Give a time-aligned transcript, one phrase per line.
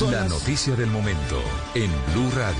[0.00, 1.40] La noticia del momento
[1.76, 2.58] en Blue Radio.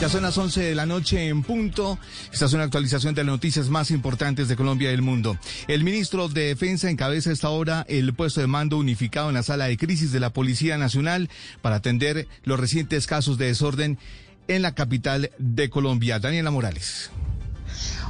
[0.00, 1.98] Ya son las 11 de la noche en punto.
[2.32, 5.36] Esta es una actualización de las noticias más importantes de Colombia y del mundo.
[5.68, 9.66] El ministro de Defensa encabeza esta hora el puesto de mando unificado en la sala
[9.66, 11.28] de crisis de la Policía Nacional
[11.60, 13.98] para atender los recientes casos de desorden
[14.48, 16.20] en la capital de Colombia.
[16.20, 17.10] Daniela Morales.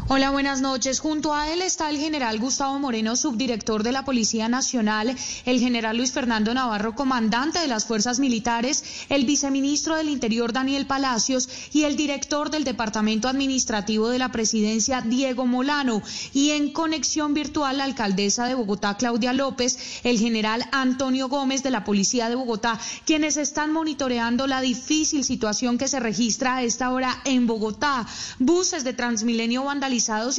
[0.08, 1.00] Hola, buenas noches.
[1.00, 5.96] Junto a él está el general Gustavo Moreno, subdirector de la Policía Nacional, el general
[5.96, 11.82] Luis Fernando Navarro, comandante de las Fuerzas Militares, el viceministro del Interior Daniel Palacios y
[11.82, 16.00] el director del Departamento Administrativo de la Presidencia Diego Molano.
[16.32, 21.72] Y en conexión virtual la alcaldesa de Bogotá, Claudia López, el general Antonio Gómez de
[21.72, 26.92] la Policía de Bogotá, quienes están monitoreando la difícil situación que se registra a esta
[26.92, 28.06] hora en Bogotá.
[28.38, 29.95] Buses de Transmilenio vandalizados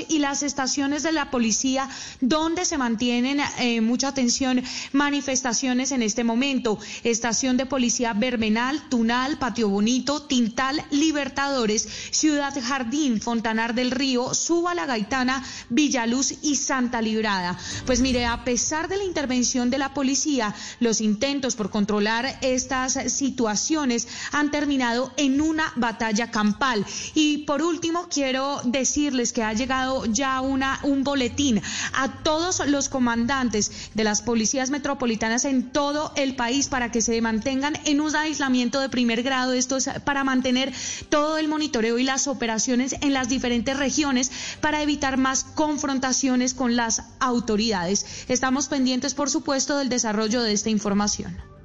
[0.07, 1.89] y las estaciones de la policía
[2.21, 4.61] donde se mantienen eh, mucha atención
[4.93, 6.77] manifestaciones en este momento.
[7.03, 14.75] Estación de policía Bermenal, Tunal, Patio Bonito, Tintal, Libertadores, Ciudad Jardín, Fontanar del Río, Suba
[14.75, 17.57] la Gaitana, Villaluz y Santa Librada.
[17.87, 22.93] Pues mire, a pesar de la intervención de la policía, los intentos por controlar estas
[23.11, 26.85] situaciones han terminado en una batalla campal.
[27.15, 31.61] Y por último, quiero decirles que ha llegado ya una, un boletín
[31.93, 37.21] a todos los comandantes de las policías metropolitanas en todo el país para que se
[37.21, 39.53] mantengan en un aislamiento de primer grado.
[39.53, 40.73] Esto es para mantener
[41.09, 44.31] todo el monitoreo y las operaciones en las diferentes regiones
[44.61, 48.25] para evitar más confrontaciones con las autoridades.
[48.27, 51.56] Estamos pendientes, por supuesto, del desarrollo de esta información.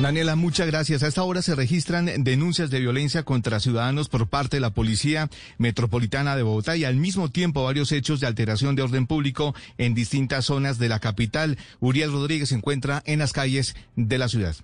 [0.00, 1.02] Daniela, muchas gracias.
[1.02, 5.28] A esta hora se registran denuncias de violencia contra ciudadanos por parte de la Policía
[5.58, 9.96] Metropolitana de Bogotá y al mismo tiempo varios hechos de alteración de orden público en
[9.96, 11.58] distintas zonas de la capital.
[11.80, 14.54] Uriel Rodríguez se encuentra en las calles de la ciudad.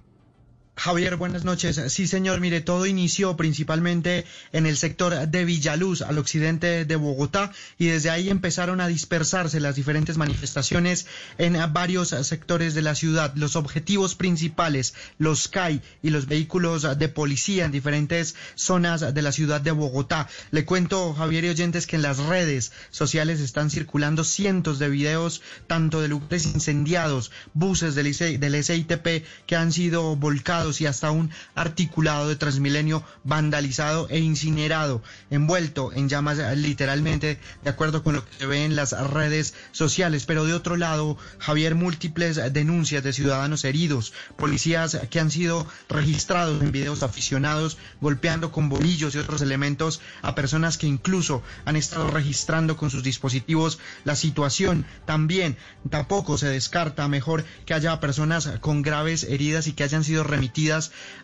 [0.77, 1.81] Javier, buenas noches.
[1.93, 7.53] Sí, señor, mire, todo inició principalmente en el sector de Villaluz, al occidente de Bogotá,
[7.79, 11.07] y desde ahí empezaron a dispersarse las diferentes manifestaciones
[11.39, 13.33] en varios sectores de la ciudad.
[13.37, 19.31] Los objetivos principales, los CAI y los vehículos de policía en diferentes zonas de la
[19.31, 20.29] ciudad de Bogotá.
[20.51, 25.41] Le cuento, Javier y oyentes, que en las redes sociales están circulando cientos de videos,
[25.69, 31.31] tanto de lugares incendiados, buses del, del SITP que han sido volcados y hasta un
[31.55, 38.35] articulado de Transmilenio vandalizado e incinerado, envuelto en llamas literalmente, de acuerdo con lo que
[38.39, 40.25] se ve en las redes sociales.
[40.25, 46.63] Pero de otro lado, Javier, múltiples denuncias de ciudadanos heridos, policías que han sido registrados
[46.63, 52.11] en videos aficionados golpeando con bolillos y otros elementos a personas que incluso han estado
[52.11, 54.87] registrando con sus dispositivos la situación.
[55.05, 55.59] También
[55.91, 60.54] tampoco se descarta mejor que haya personas con graves heridas y que hayan sido remitidas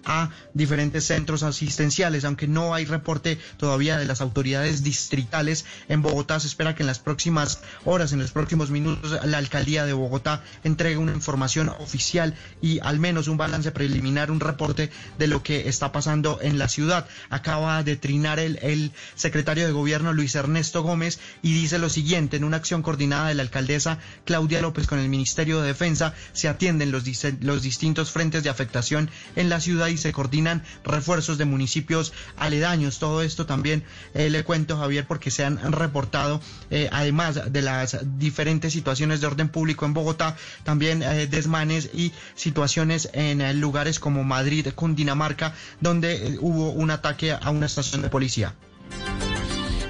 [0.05, 6.41] a diferentes centros asistenciales, aunque no hay reporte todavía de las autoridades distritales en Bogotá.
[6.41, 10.43] Se espera que en las próximas horas, en los próximos minutos, la alcaldía de Bogotá
[10.65, 15.69] entregue una información oficial y al menos un balance preliminar, un reporte de lo que
[15.69, 17.07] está pasando en la ciudad.
[17.29, 22.37] Acaba de trinar el, el secretario de gobierno Luis Ernesto Gómez y dice lo siguiente,
[22.37, 26.49] en una acción coordinada de la alcaldesa Claudia López con el Ministerio de Defensa se
[26.49, 27.05] atienden los,
[27.41, 32.99] los distintos frentes de afectación en la ciudad y se coordinan refuerzos de municipios aledaños.
[32.99, 37.99] Todo esto también eh, le cuento, Javier, porque se han reportado, eh, además de las
[38.19, 44.25] diferentes situaciones de orden público en Bogotá, también eh, desmanes y situaciones en lugares como
[44.25, 48.55] Madrid, Cundinamarca, donde hubo un ataque a una estación de policía.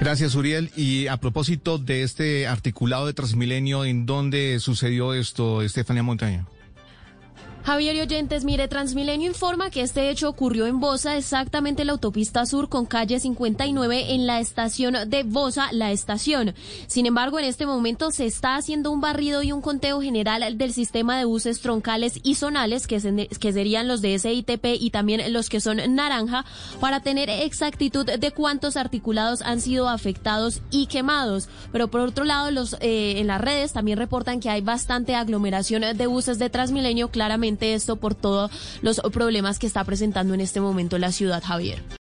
[0.00, 0.70] Gracias, Uriel.
[0.76, 6.46] Y a propósito de este articulado de Transmilenio, ¿en dónde sucedió esto, Estefanía Montaña?
[7.62, 11.92] Javier y oyentes, mire, Transmilenio informa que este hecho ocurrió en Bosa, exactamente en la
[11.92, 16.54] autopista sur con calle 59 en la estación de Bosa, la estación.
[16.86, 20.72] Sin embargo, en este momento se está haciendo un barrido y un conteo general del
[20.72, 25.50] sistema de buses troncales y zonales, que, que serían los de SITP y también los
[25.50, 26.46] que son naranja,
[26.80, 31.50] para tener exactitud de cuántos articulados han sido afectados y quemados.
[31.72, 35.82] Pero por otro lado, los eh, en las redes también reportan que hay bastante aglomeración
[35.94, 38.50] de buses de Transmilenio, claramente esto por todos
[38.82, 41.82] los problemas que está presentando en este momento la ciudad, Javier.